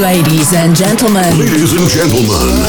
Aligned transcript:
Ladies 0.00 0.54
and 0.54 0.74
gentlemen. 0.74 1.36
Ladies 1.38 1.76
and 1.76 1.86
gentlemen. 1.86 2.64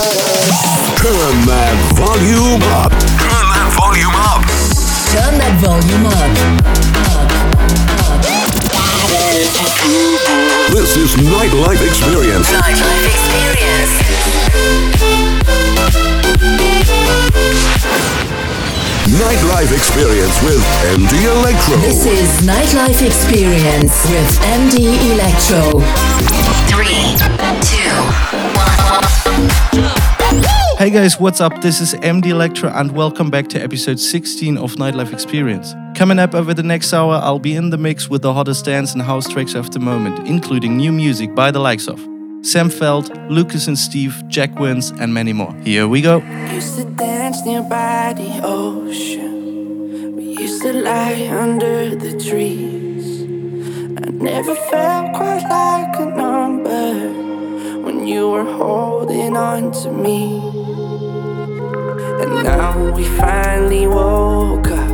Turn 1.00 1.48
that 1.48 1.80
volume 1.96 2.60
up. 2.76 2.92
Turn 2.92 3.48
that 3.56 3.72
volume 3.72 4.12
up. 4.20 4.44
Turn 5.16 5.40
that 5.40 5.56
volume 5.64 6.12
up. 6.12 6.28
This 10.76 10.98
is 11.00 11.16
Nightlife 11.24 11.80
Experience. 11.80 12.52
Nightlife 12.52 13.08
Experience. 13.08 13.96
Nightlife 19.08 19.72
Experience 19.72 20.36
with 20.44 20.60
MD 21.00 21.32
Electro. 21.32 21.78
This 21.78 22.06
is 22.06 22.28
Nightlife 22.46 23.02
Experience 23.06 24.06
with 24.10 24.28
MD 24.44 25.00
Electro. 25.14 25.80
Three, 26.72 27.18
two, 27.68 27.92
one. 28.56 29.04
Hey 30.78 30.90
guys, 30.90 31.20
what's 31.20 31.42
up? 31.42 31.62
This 31.62 31.82
is 31.82 31.94
MD 31.96 32.28
Electro 32.28 32.70
and 32.70 32.94
welcome 32.94 33.30
back 33.30 33.50
to 33.50 33.62
episode 33.62 34.00
16 34.00 34.58
of 34.58 34.76
Nightlife 34.76 35.12
Experience. 35.12 35.76
Coming 35.96 36.18
up 36.18 36.34
over 36.34 36.54
the 36.54 36.64
next 36.64 36.94
hour, 36.94 37.16
I'll 37.16 37.40
be 37.40 37.56
in 37.56 37.72
the 37.72 37.78
mix 37.78 38.10
with 38.10 38.22
the 38.22 38.34
hottest 38.34 38.64
dance 38.64 38.94
and 38.94 39.02
house 39.02 39.28
tracks 39.28 39.54
of 39.54 39.72
the 39.72 39.80
moment, 39.82 40.26
including 40.30 40.78
new 40.78 40.94
music 40.94 41.36
by 41.36 41.52
the 41.52 41.60
likes 41.60 41.90
of 41.90 42.00
Sam 42.42 42.70
Feldt, 42.70 43.30
Lucas 43.30 43.68
and 43.68 43.78
Steve, 43.78 44.24
Jack 44.30 44.58
Wins, 44.58 44.92
and 44.92 45.14
many 45.14 45.34
more. 45.34 45.54
Here 45.66 45.90
we 45.90 46.00
go. 46.00 46.20
Used 46.54 46.78
to 46.78 46.86
dance 46.86 47.46
nearby 47.46 48.14
the 48.16 48.40
ocean. 48.46 50.16
We 50.16 50.38
used 50.38 50.62
to 50.62 50.72
lie 50.72 51.28
under 51.32 51.94
the 51.96 52.18
trees. 52.18 52.81
Never 54.22 54.54
felt 54.54 55.16
quite 55.16 55.42
like 55.50 56.00
a 56.00 56.06
number 56.06 57.10
when 57.82 58.06
you 58.06 58.30
were 58.30 58.44
holding 58.44 59.36
on 59.36 59.72
to 59.82 59.92
me. 59.92 60.38
And 62.22 62.44
now 62.44 62.92
we 62.96 63.04
finally 63.04 63.88
woke 63.88 64.68
up. 64.68 64.92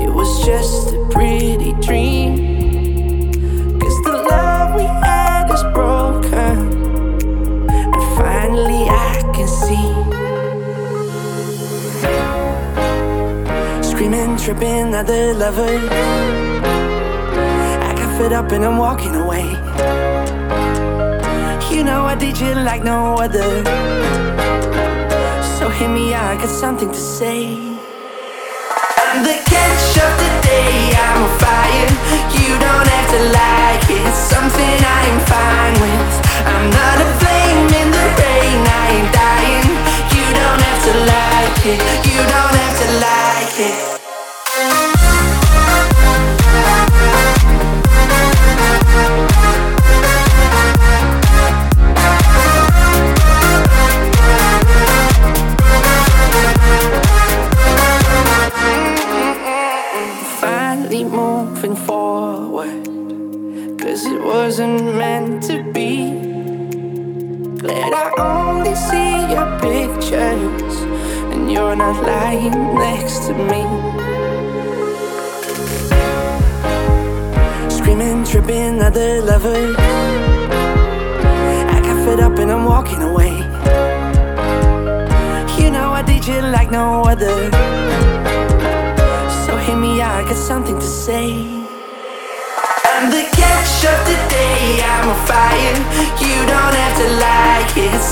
It 0.00 0.08
was 0.08 0.46
just 0.46 0.94
a 0.94 1.08
pretty 1.10 1.72
dream. 1.82 3.32
Cause 3.80 4.00
the 4.04 4.12
love 4.30 4.76
we 4.76 4.84
had 4.84 5.50
is 5.52 5.64
broken. 5.74 6.56
And 7.68 8.04
finally 8.16 8.84
I 8.88 9.22
can 9.34 9.48
see. 9.48 9.90
Screaming, 13.90 14.36
tripping 14.36 14.94
other 14.94 15.34
lovers. 15.34 16.49
I 18.20 18.22
got 18.22 18.28
fed 18.28 18.32
up 18.32 18.52
and 18.52 18.64
I'm 18.64 18.76
walking 18.76 19.14
away. 19.14 19.44
You 21.74 21.84
know 21.84 22.04
I 22.04 22.14
did 22.18 22.38
you 22.38 22.54
like 22.54 22.84
no 22.84 23.14
other. 23.14 23.64
So 25.58 25.70
hear 25.70 25.88
me 25.88 26.12
I 26.12 26.36
got 26.36 26.48
something 26.48 26.90
to 26.90 27.00
say. 27.00 27.56
I'm 28.98 29.24
the 29.24 29.36
catch 29.46 29.96
of 30.04 30.12
the 30.22 30.30
day, 30.46 30.92
I'm 30.96 31.22
on 31.22 31.38
fire. 31.38 31.88
You 32.36 32.58
don't 32.58 32.89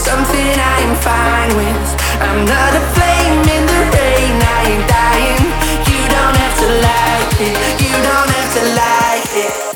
something 0.08 0.52
I'm 0.56 0.96
fine 0.96 1.52
with. 1.60 1.88
I'm 2.24 2.40
not 2.46 2.72
a 2.80 2.82
flame 2.96 3.44
in 3.56 3.64
the 3.72 3.82
rain, 3.92 4.36
I 4.56 4.60
ain't 4.72 4.86
dying. 4.88 5.44
You 5.90 6.00
don't 6.14 6.36
have 6.42 6.56
to 6.62 6.68
like 6.88 7.36
it, 7.48 7.56
you 7.84 7.94
don't 8.08 8.30
have 8.36 8.50
to 8.56 8.62
like 8.80 9.32
it. 9.44 9.67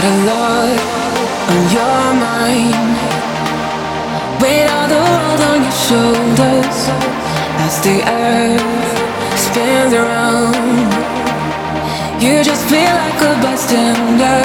got 0.00 0.12
a 0.12 0.16
lot 0.30 0.78
on 1.50 1.60
your 1.76 2.04
mind. 2.26 2.96
Weight 4.40 4.68
all 4.70 4.86
the 4.86 5.00
world 5.10 5.40
on 5.50 5.58
your 5.66 5.78
shoulders 5.86 6.78
as 7.64 7.80
the 7.82 7.98
earth 8.06 9.38
spins 9.38 9.92
around. 9.94 10.88
You 12.22 12.44
just 12.44 12.64
feel 12.66 12.94
like 13.02 13.20
a 13.30 13.32
bystander. 13.42 14.42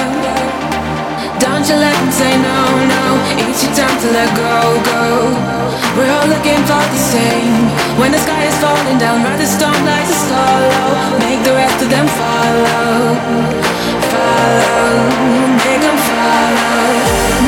Don't 1.40 1.66
you 1.70 1.76
let 1.76 1.96
them 2.00 2.12
say 2.12 2.34
no, 2.42 2.88
no. 2.94 3.43
It's 3.54 3.62
your 3.62 3.76
time 3.76 4.02
to 4.02 4.10
let 4.10 4.36
go, 4.36 4.82
go. 4.82 5.30
We're 5.96 6.10
all 6.10 6.26
looking 6.26 6.58
for 6.66 6.82
the 6.90 6.98
same. 6.98 7.70
When 8.02 8.12
the 8.12 8.18
sky 8.18 8.46
is 8.46 8.58
falling 8.58 8.98
down, 8.98 9.22
ride 9.24 9.40
the 9.40 9.46
storm 9.46 9.78
like 9.86 10.10
a 10.10 10.18
solo. 10.26 11.20
Make 11.20 11.44
the 11.46 11.54
rest 11.54 11.78
of 11.84 11.88
them 11.88 12.08
follow, 12.18 13.14
follow, 14.10 14.90
make 15.70 15.82
them 15.86 15.98
follow. 16.10 16.82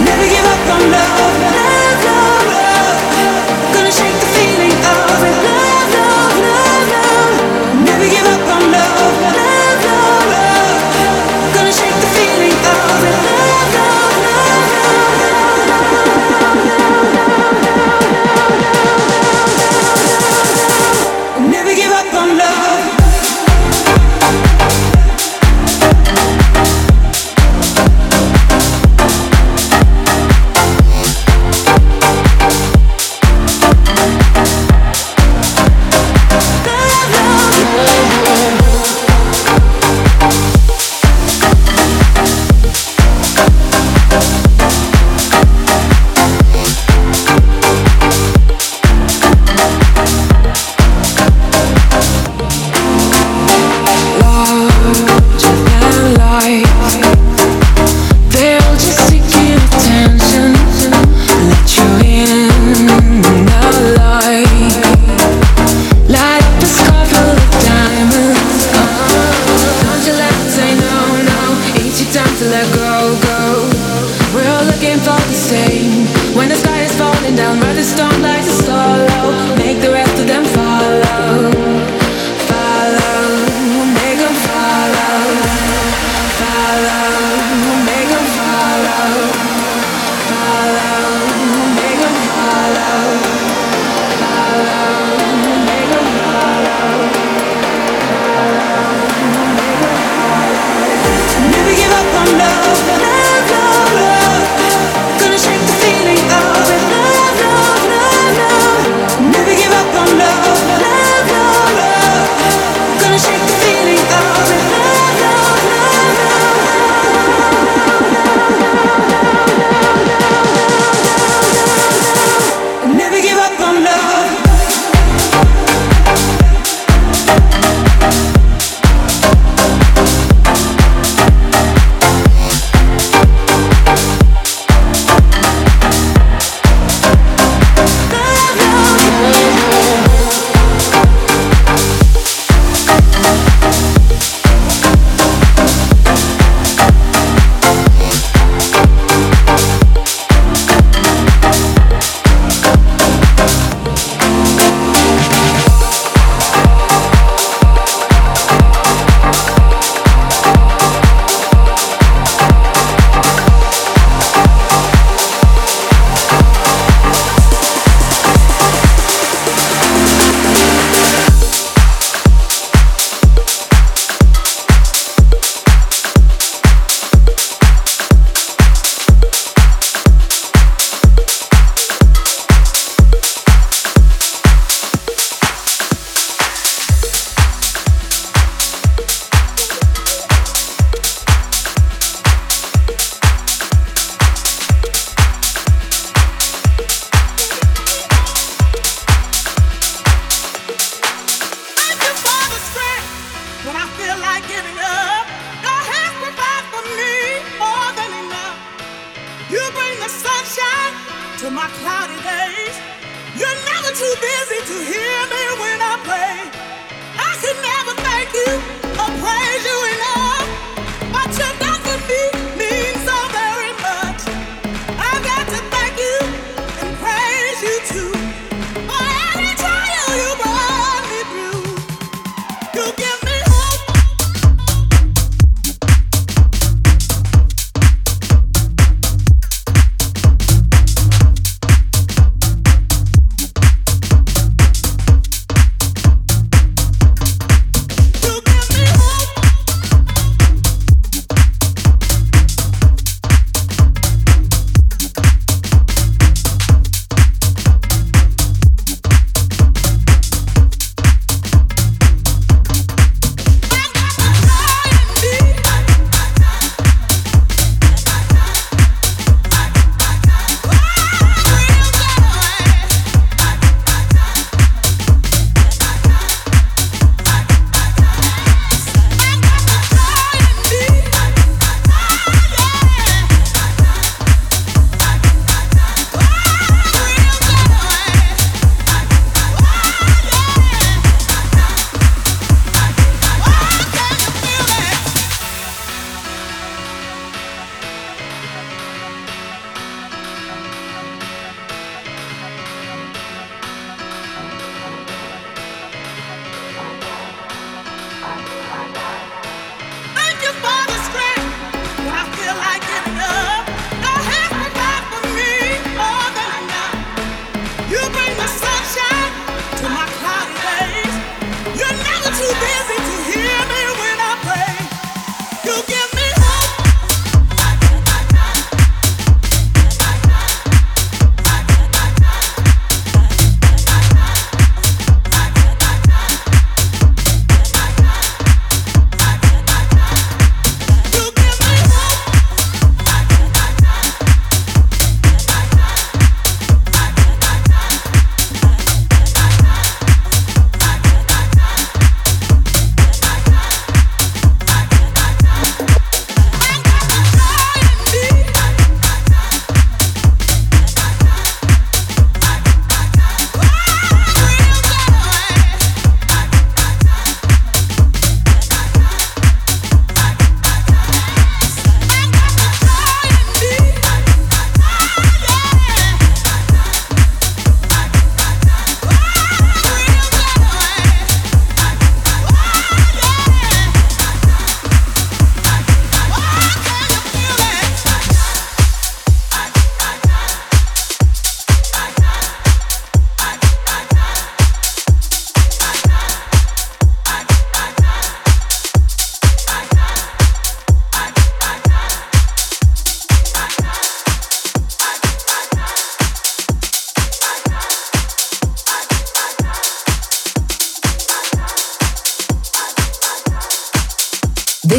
Never 0.06 0.28
give 0.30 0.46
up 0.46 0.76
on 0.78 0.92
love. 0.92 1.65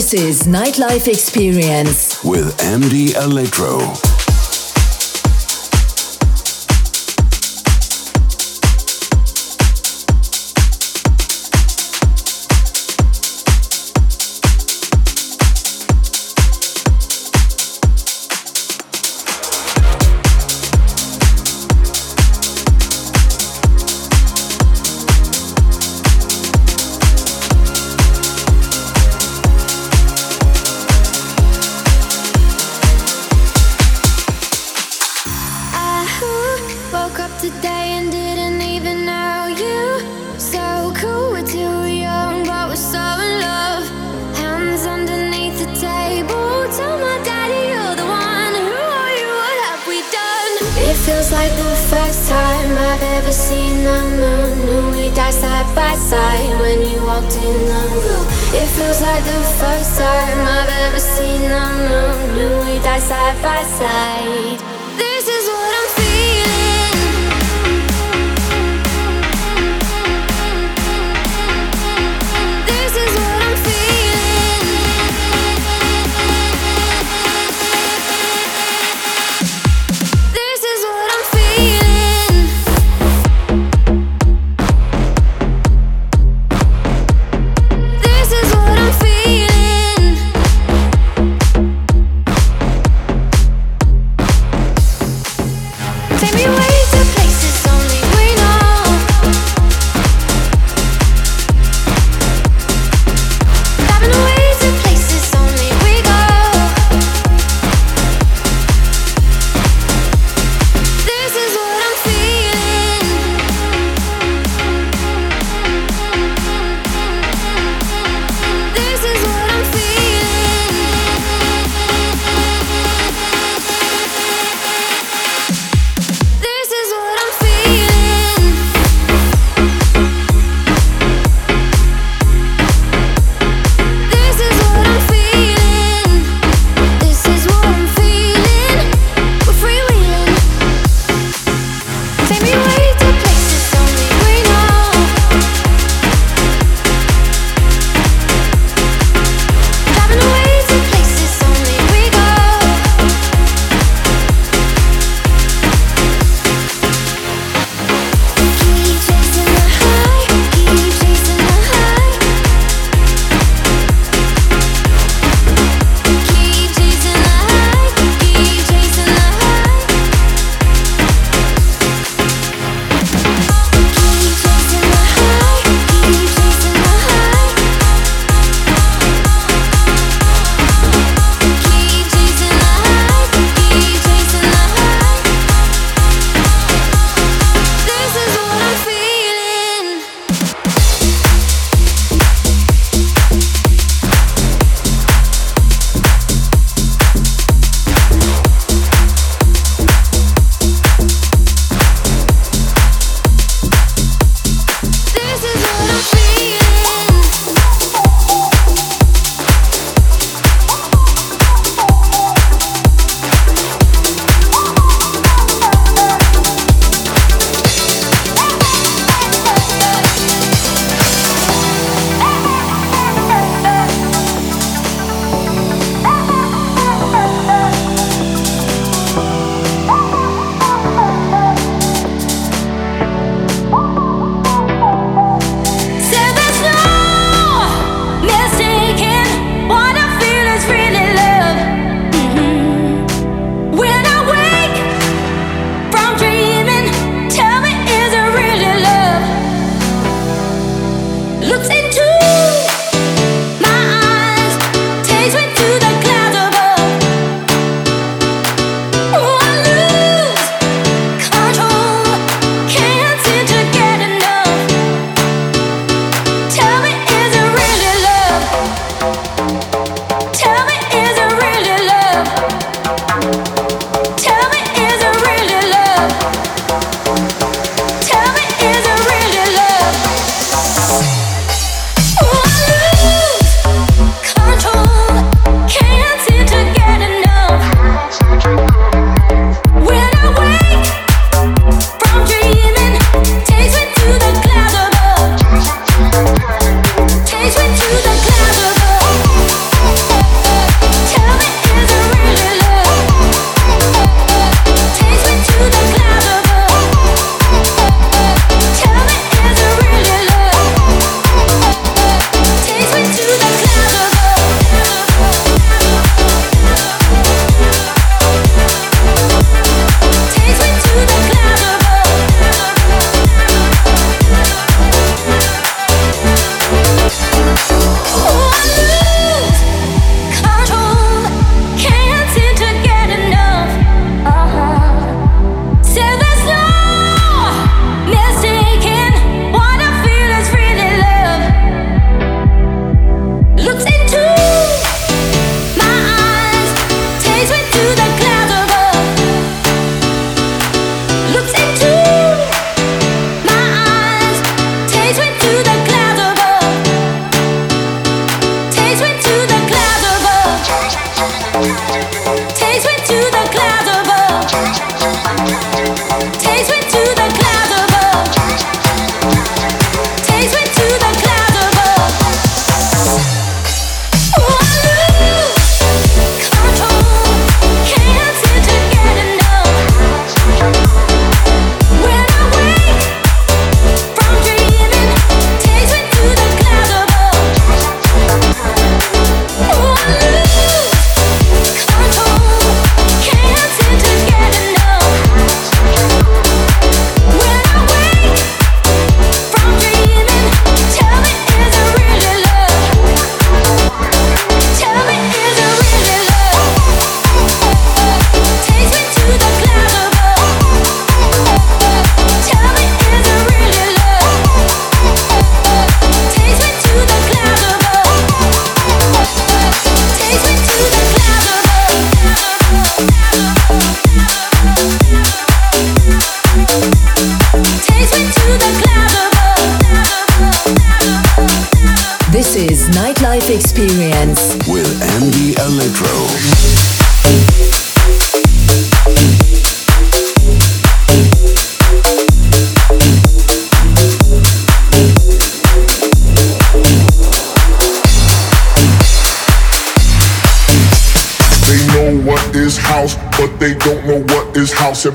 This 0.07 0.23
is 0.23 0.43
Nightlife 0.47 1.09
Experience 1.09 2.23
with 2.23 2.57
MD 2.59 3.17
Electro. 3.21 4.16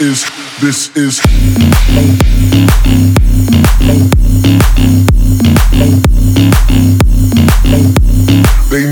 Is, 0.00 0.24
this 0.62 0.96
is. 0.96 1.20
They. 8.70 8.90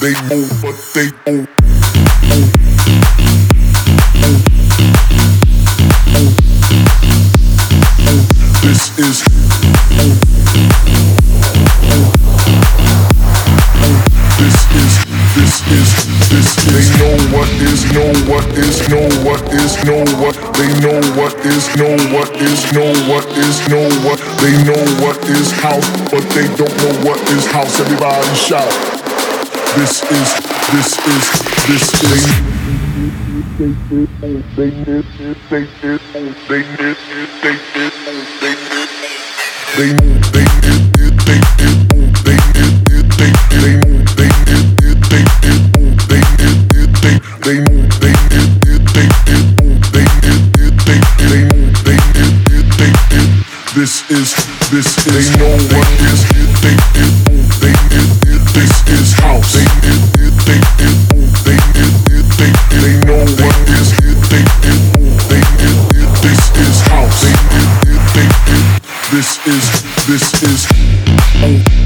They 0.00 0.12
know 0.28 0.42
what 0.62 0.76
they. 0.94 1.37
Is, 22.40 22.72
know 22.72 22.92
what 23.10 23.26
is, 23.36 23.68
know 23.68 23.88
what 24.06 24.18
they 24.40 24.54
know 24.64 24.84
what 25.04 25.18
is 25.28 25.50
house, 25.52 25.88
but 26.10 26.22
they 26.34 26.46
don't 26.56 26.76
know 26.82 26.94
what 27.08 27.20
is 27.30 27.46
house. 27.46 27.80
Everybody 27.80 28.34
shout. 28.34 28.70
This 29.76 30.02
is, 30.02 30.28
this 30.72 30.98
is, 31.06 31.24
this 31.66 31.84
is. 32.02 32.26
They 33.58 33.58
they 33.58 33.72
they 33.96 34.06
they 34.56 34.70
they 34.78 35.12
they 35.48 35.66
they 35.66 35.98
they 47.48 47.77
This 53.88 54.04
is, 54.10 54.36
this 54.68 54.84
is, 55.06 55.32
they 55.32 55.38
know 55.38 55.48
what 55.48 55.88
is, 56.04 56.20
they, 56.60 56.76
they, 56.92 57.08
they, 57.56 57.72
this 58.52 58.84
is 58.86 59.14
house. 59.14 59.54
They, 59.54 59.64
they, 59.80 60.28
they, 60.44 60.60
they, 60.76 61.56
they, 62.36 62.52
they 62.68 63.00
know 63.06 63.24
what 63.40 63.56
is, 63.72 63.96
they, 64.28 64.44
they, 64.60 65.40
this 66.20 66.42
is 66.58 66.76
house. 66.82 67.22
They, 67.24 67.32
they, 68.12 68.28
they, 68.44 68.60
this 69.10 69.40
is, 69.46 69.64
this 70.04 70.42
is. 70.42 70.68
is 71.40 71.77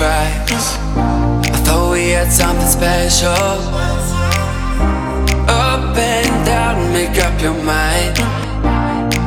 surprise. 0.00 0.78
I 1.52 1.58
thought 1.64 1.92
we 1.92 2.10
had 2.16 2.32
something 2.32 2.66
special. 2.66 3.36
Up 5.46 5.94
and 5.94 6.46
down, 6.46 6.92
make 6.92 7.18
up 7.20 7.36
your 7.42 7.58
mind. 7.62 8.16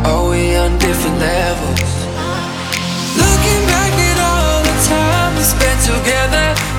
Are 0.09 0.29
we 0.31 0.55
on 0.55 0.71
different 0.79 1.19
levels? 1.19 1.93
Looking 3.21 3.62
back 3.69 3.93
at 4.09 4.17
all 4.29 4.63
the 4.69 4.77
time 4.89 5.36
we 5.38 5.43
spent 5.43 5.79
together. 5.86 6.72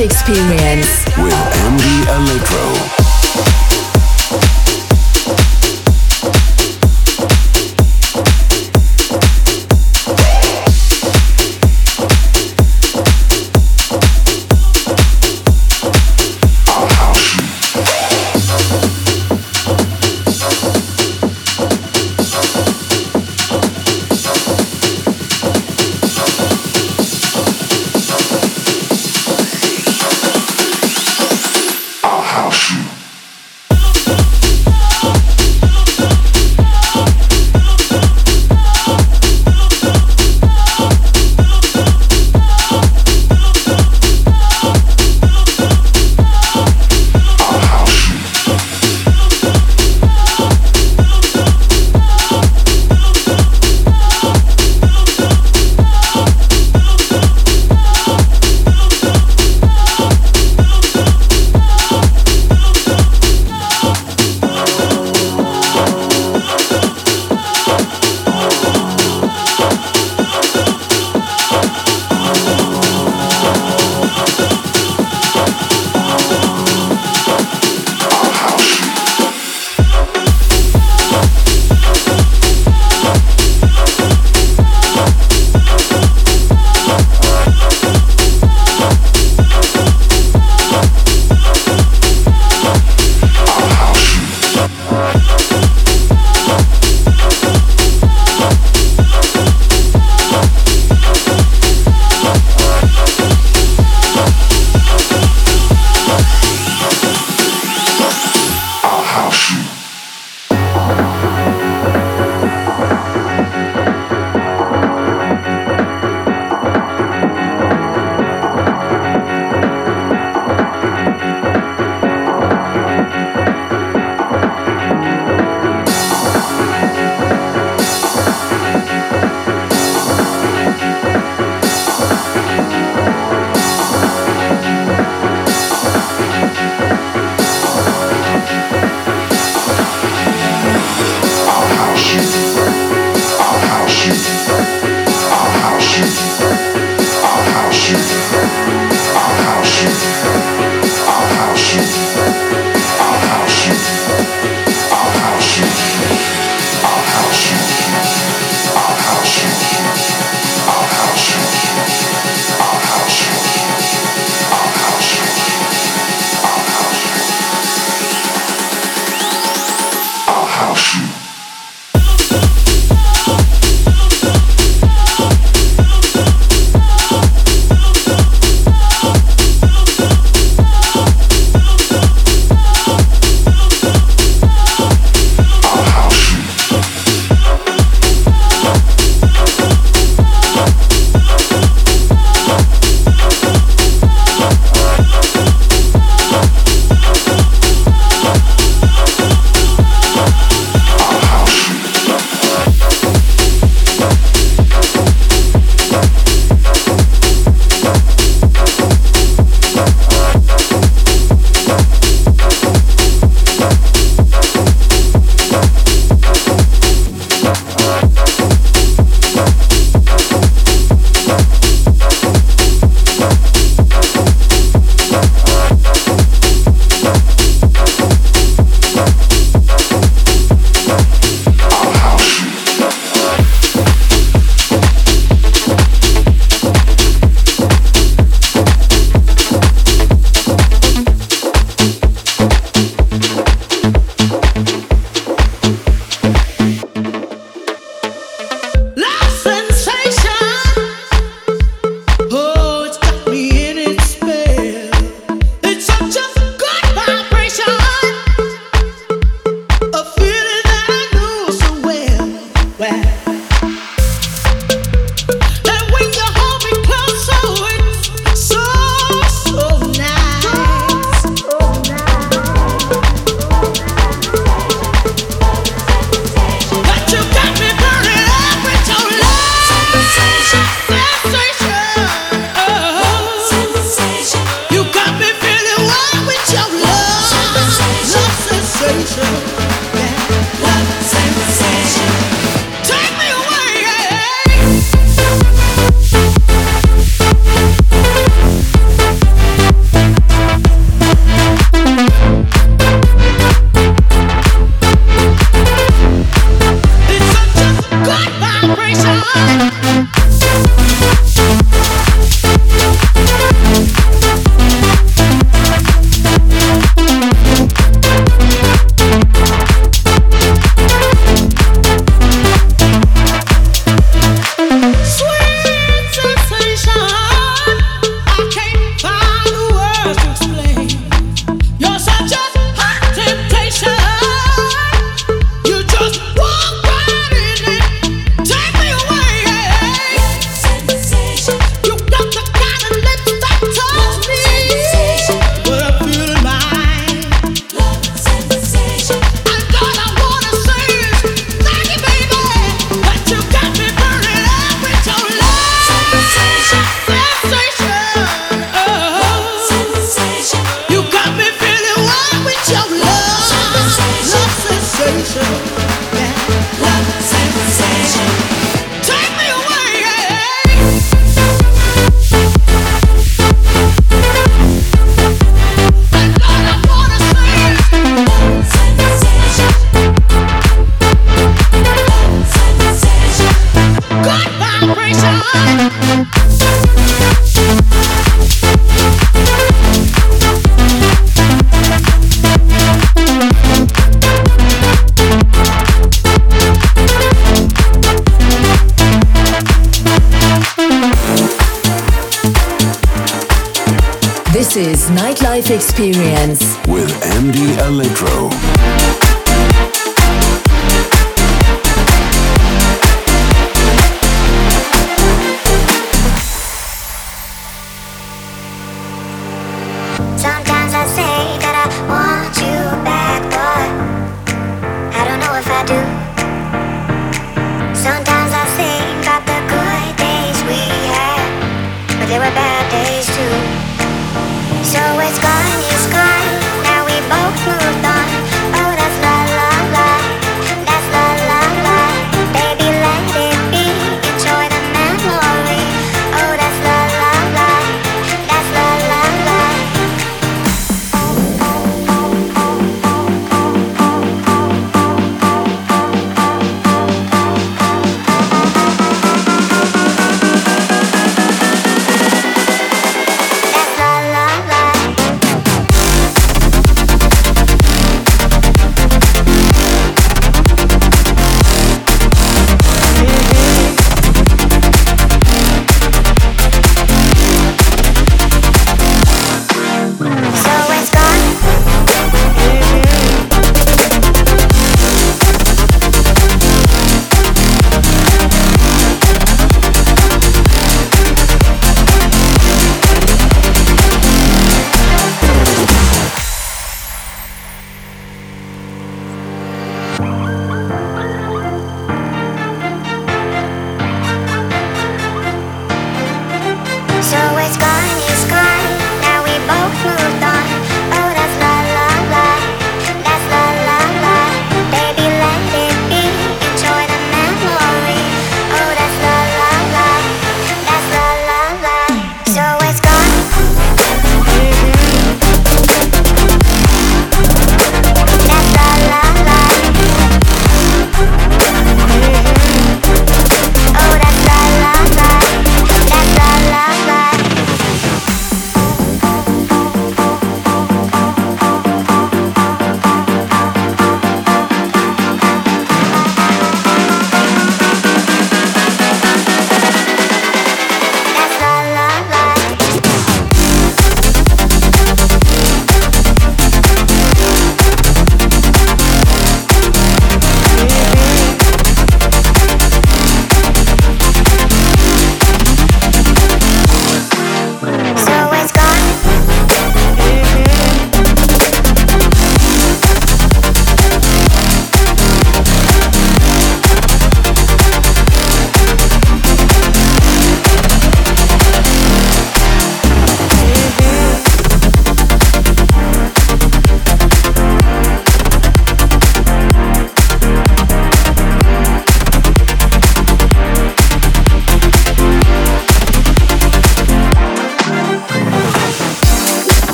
experience 0.00 1.04
with 1.18 1.34
MD 1.34 1.84
Electro. 2.16 2.71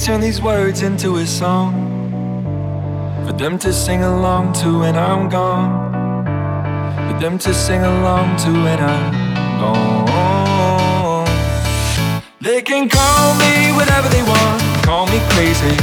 Turn 0.00 0.20
these 0.20 0.40
words 0.40 0.80
into 0.80 1.16
a 1.16 1.26
song 1.26 1.74
for 3.26 3.34
them 3.34 3.58
to 3.58 3.70
sing 3.70 4.02
along 4.02 4.50
to 4.50 4.80
when 4.80 4.96
I'm 4.96 5.28
gone. 5.28 6.24
For 7.06 7.20
them 7.20 7.36
to 7.38 7.52
sing 7.52 7.82
along 7.82 8.38
to 8.38 8.50
when 8.50 8.80
I'm 8.80 9.12
gone. 9.60 11.28
They 12.40 12.62
can 12.62 12.88
call 12.88 13.34
me 13.34 13.72
whatever 13.76 14.08
they 14.08 14.22
want, 14.22 14.62
call 14.86 15.04
me 15.04 15.20
crazy. 15.36 15.76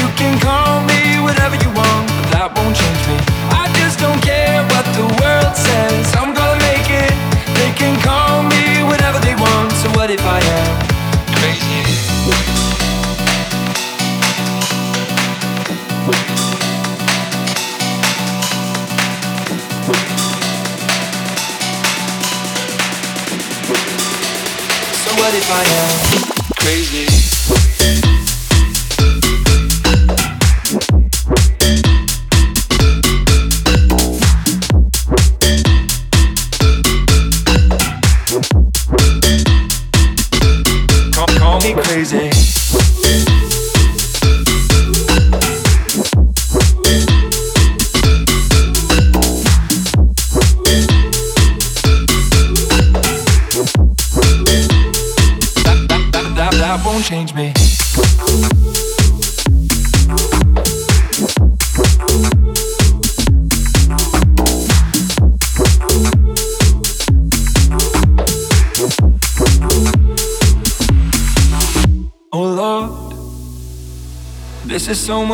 You 0.00 0.08
can 0.16 0.40
call 0.40 0.80
me 0.88 1.20
whatever 1.20 1.56
you 1.56 1.68
want, 1.76 2.08
but 2.08 2.28
that 2.32 2.48
won't 2.56 2.72
change 2.72 3.04
me. 3.04 3.20
I 3.52 3.68
just 3.76 4.00
don't 4.00 4.22
care 4.24 4.64
what 4.72 4.86
the 4.96 5.04
world 5.20 5.54
says. 5.54 6.16
I'm 6.16 6.32
gonna 6.32 6.56
make 6.72 6.88
it. 6.88 7.12
They 7.52 7.70
can 7.76 8.00
call 8.00 8.44
me 8.48 8.82
whatever 8.88 9.20
they 9.20 9.34
want. 9.34 9.72
So 9.72 9.90
what 9.90 10.10
if 10.10 10.24
I 10.24 10.40
am 10.40 10.87
what 25.18 25.34
if 25.34 25.50
I 25.50 25.64
am 25.64 26.54
crazy? 26.54 27.28
crazy. 41.88 42.27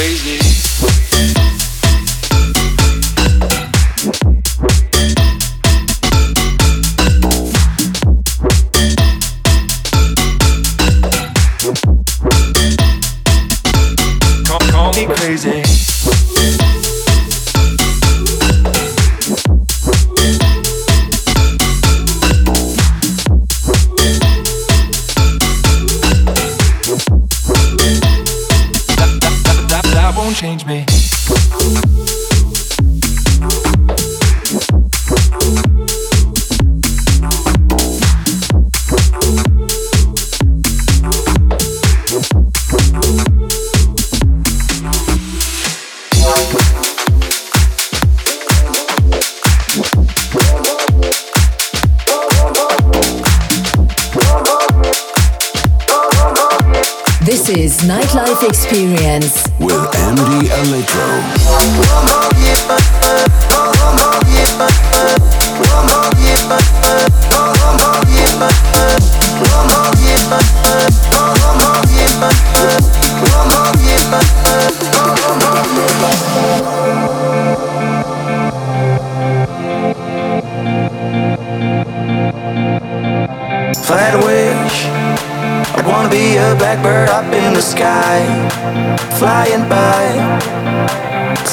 Crazy? 0.00 0.39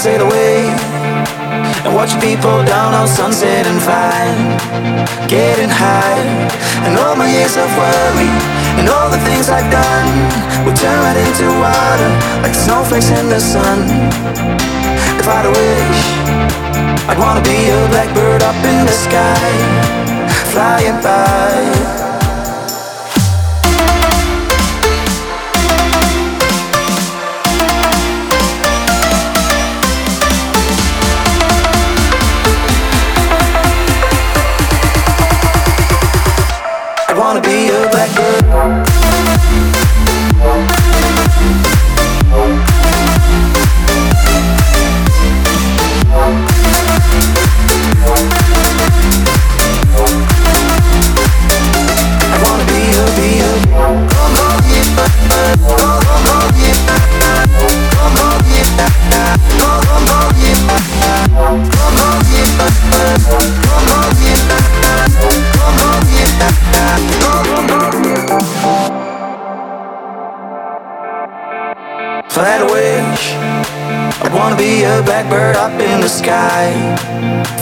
Sail 0.07 0.21
away, 0.21 0.63
and 1.83 1.93
watch 1.93 2.13
people 2.21 2.63
down 2.63 2.93
on 2.93 3.09
Sunset 3.09 3.67
and 3.67 3.79
Vine, 3.83 4.55
getting 5.27 5.67
high, 5.67 6.23
and 6.87 6.97
all 6.97 7.17
my 7.17 7.27
years 7.27 7.57
of 7.57 7.67
worry, 7.75 8.31
and 8.79 8.87
all 8.87 9.09
the 9.09 9.19
things 9.27 9.49
I've 9.49 9.69
done, 9.69 10.07
will 10.63 10.77
turn 10.79 10.97
right 11.03 11.19
into 11.27 11.47
water, 11.59 12.11
like 12.41 12.55
snowflakes 12.55 13.09
in 13.19 13.27
the 13.27 13.41
sun. 13.41 13.79
If 15.19 15.27
I'd 15.27 15.45
a 15.45 15.51
wish, 15.51 16.03
I'd 17.09 17.19
wanna 17.19 17.43
be 17.43 17.59
a 17.67 17.79
blackbird 17.91 18.43
up 18.43 18.55
in 18.63 18.85
the 18.85 18.95
sky, 19.05 19.51
flying 20.53 21.01
by. 21.03 22.06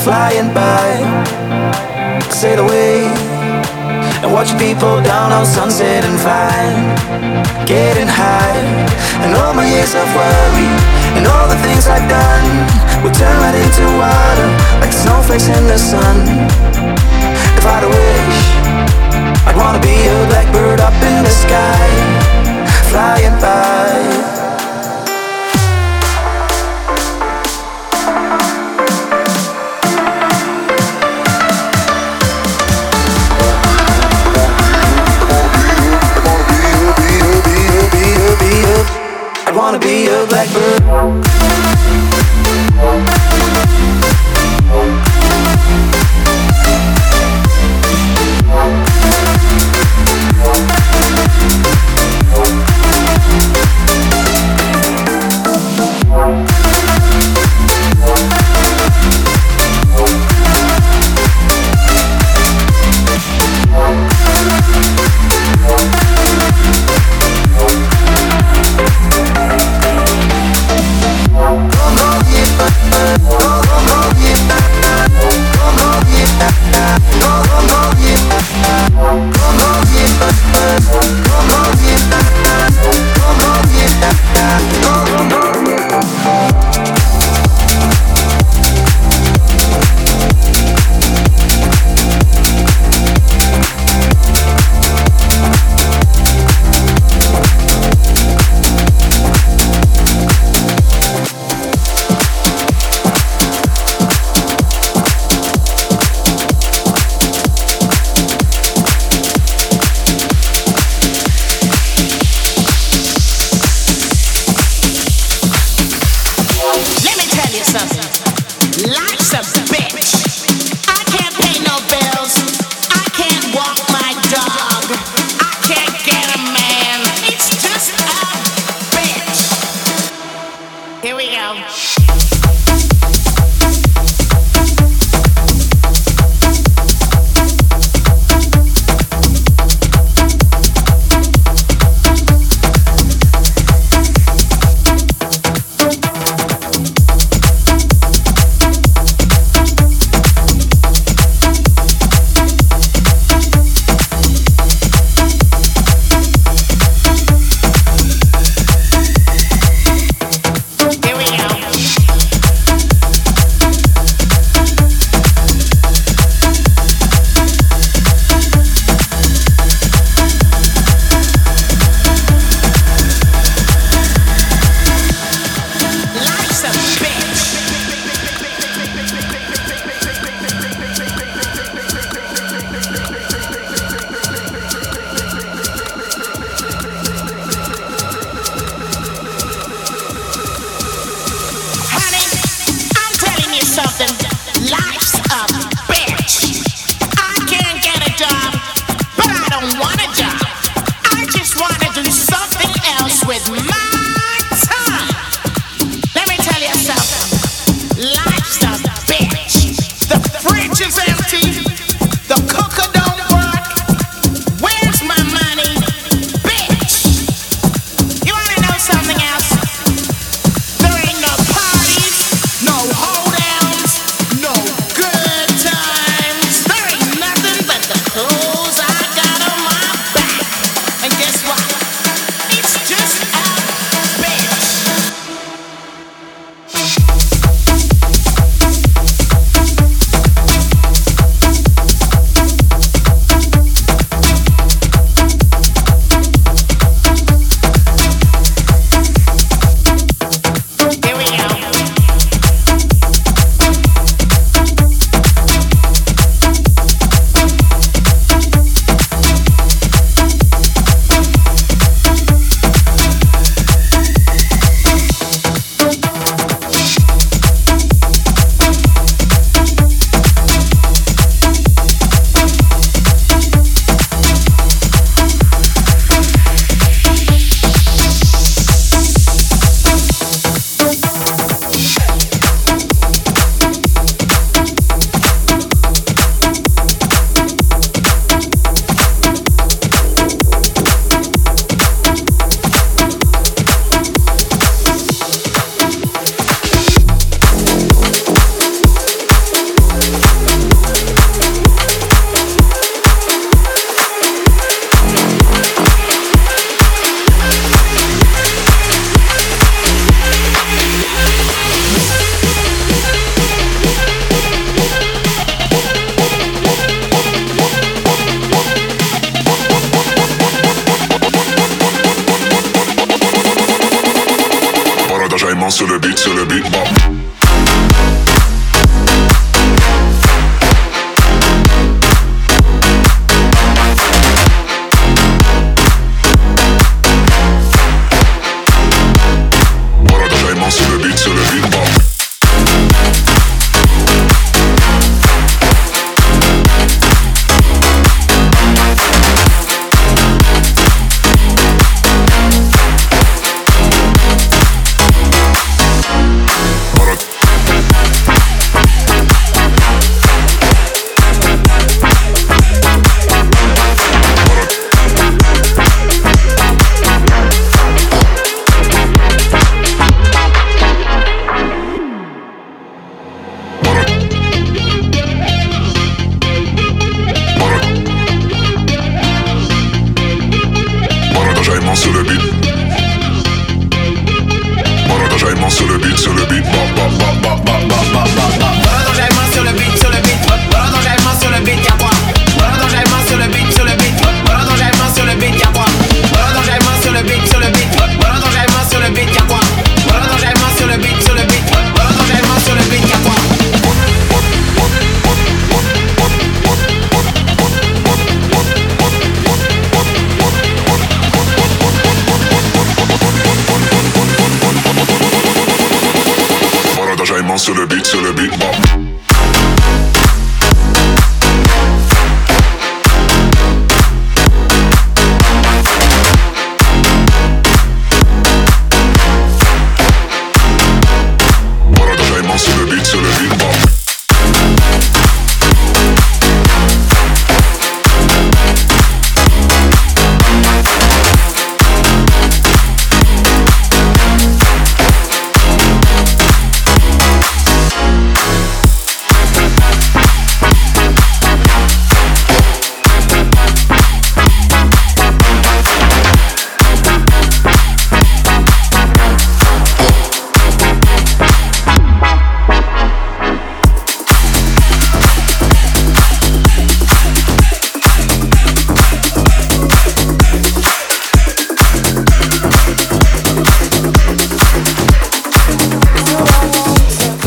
Flying 0.05 0.53
by, 0.53 1.01
sail 2.29 2.59
away, 2.59 3.09
and 4.21 4.31
watching 4.31 4.59
people 4.59 5.01
down 5.01 5.31
on 5.31 5.47
Sunset 5.47 6.05
and 6.05 6.19
Vine, 6.21 7.65
getting 7.65 8.05
high, 8.05 8.61
and 9.25 9.33
all 9.33 9.55
my 9.55 9.65
years 9.65 9.95
of 9.95 10.05
worry, 10.13 10.69
and 11.17 11.25
all 11.25 11.47
the 11.49 11.57
things 11.65 11.87
I've 11.87 12.07
done, 12.07 12.45
will 13.01 13.15
turn 13.17 13.35
right 13.41 13.57
into 13.57 13.81
water, 13.97 14.49
like 14.77 14.93
snowflakes 14.93 15.47
in 15.49 15.65
the 15.65 15.79
sun. 15.79 16.15
If 17.57 17.65
I 17.65 17.71
had 17.73 17.83
a 17.83 17.89
wish, 17.89 18.41
I'd 19.49 19.57
wanna 19.57 19.81
be 19.81 19.89
a 19.89 20.27
blackbird 20.29 20.81
up 20.81 20.93
in 21.01 21.23
the 21.23 21.33
sky, 21.33 21.89
flying 22.93 23.41
by. 23.41 23.74
Be 40.53 41.44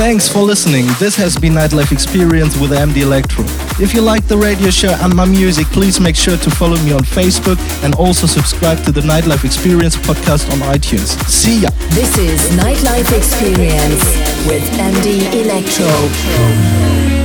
Thanks 0.09 0.26
for 0.26 0.40
listening. 0.40 0.86
This 0.98 1.14
has 1.16 1.36
been 1.36 1.52
Nightlife 1.52 1.92
Experience 1.92 2.56
with 2.56 2.70
MD 2.70 3.02
Electro. 3.02 3.44
If 3.78 3.92
you 3.92 4.00
like 4.00 4.26
the 4.26 4.38
radio 4.38 4.70
show 4.70 4.96
and 5.02 5.14
my 5.14 5.26
music, 5.26 5.66
please 5.66 6.00
make 6.00 6.16
sure 6.16 6.38
to 6.38 6.50
follow 6.50 6.78
me 6.78 6.92
on 6.92 7.00
Facebook 7.00 7.59
and 7.84 7.94
also 7.94 8.26
subscribe 8.26 8.82
to 8.84 8.90
the 8.90 9.02
Nightlife 9.02 9.44
Experience 9.44 9.96
podcast 9.96 10.50
on 10.50 10.61
iTunes. 10.74 11.12
See 11.28 11.61
ya. 11.61 11.68
This 11.92 12.16
is 12.16 12.40
Nightlife 12.56 13.12
Experience 13.12 14.00
with 14.48 14.64
MD 14.80 15.28
Electro. 15.44 15.92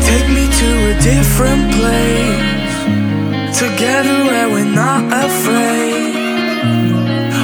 Take 0.03 0.27
me 0.27 0.51
to 0.51 0.69
a 0.91 0.99
different 0.99 1.71
place. 1.79 2.75
Together 3.57 4.25
where 4.27 4.49
we're 4.49 4.75
not 4.75 5.07
afraid. 5.23 6.11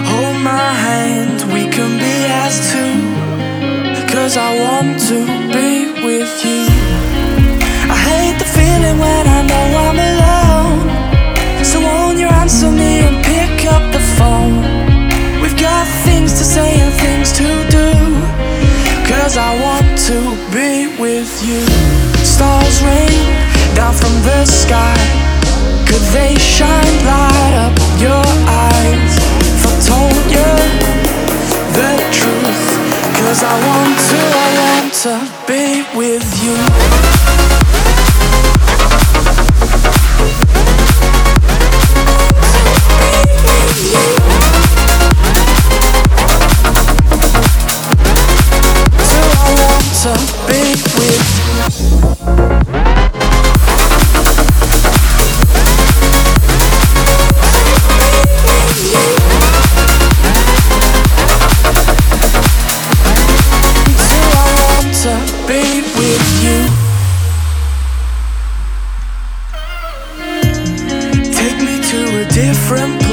Hold 0.04 0.36
my 0.44 0.68
hand, 0.84 1.40
we 1.54 1.72
can 1.72 1.98
be 1.98 2.28
as 2.28 2.74
two. 2.74 2.89
Cause 4.30 4.38
I 4.38 4.62
want 4.62 5.00
to 5.10 5.26
be 5.50 6.06
with 6.06 6.46
you. 6.46 6.62
I 7.90 7.98
hate 7.98 8.38
the 8.38 8.46
feeling 8.46 9.00
when 9.02 9.26
I 9.26 9.42
know 9.50 9.66
I'm 9.86 10.00
alone. 10.12 11.66
So 11.66 11.82
won't 11.82 12.20
you 12.20 12.28
answer 12.28 12.70
me 12.70 13.02
and 13.10 13.26
pick 13.26 13.66
up 13.66 13.82
the 13.92 14.04
phone? 14.22 14.62
We've 15.42 15.58
got 15.58 15.88
things 16.06 16.34
to 16.34 16.44
say 16.44 16.80
and 16.80 16.94
things 17.02 17.34
to 17.42 17.48
do. 17.74 17.90
Cause 19.10 19.36
I 19.36 19.50
want 19.66 19.98
to 20.10 20.20
be 20.54 20.94
with 21.02 21.34
you. 21.42 21.66
Stars 22.22 22.84
rain 22.86 23.26
down 23.74 23.96
from 23.96 24.14
the 24.30 24.46
sky. 24.46 24.94
Could 25.88 26.06
they 26.14 26.36
shine 26.38 26.98
light 27.04 27.56
up 27.66 27.74
your 28.00 28.29
Cause 33.30 33.44
I 33.44 33.54
want 33.68 34.00
to, 34.10 34.18
I 34.18 34.50
want 34.58 34.92
to 35.04 35.14
be 35.46 35.86
with 35.96 36.26
you. 36.44 36.58
So 49.94 50.39
different 72.40 73.09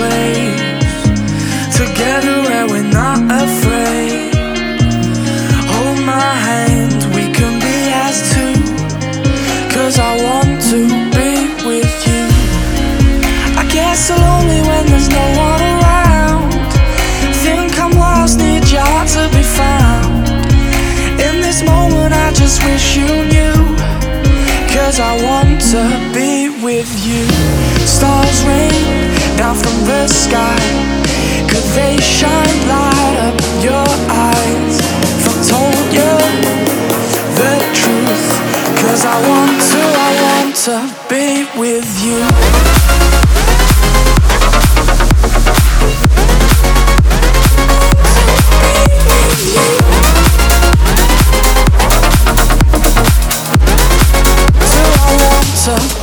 the 29.87 30.09
sky. 30.09 30.59
Could 31.49 31.63
they 31.79 31.97
shine 31.99 32.69
light 32.69 33.17
up 33.29 33.39
your 33.63 33.87
eyes? 34.11 34.81
If 35.15 35.29
I 35.31 35.35
told 35.53 35.87
you 35.95 36.13
the 37.39 37.55
truth, 37.79 38.29
cause 38.83 39.05
I 39.05 39.17
want 39.29 39.63
to, 39.71 39.83
I 40.07 40.11
want 40.27 40.57
to 40.67 40.77
be 41.09 41.47
with 41.59 41.89
you. 42.05 42.19
So. 55.67 55.96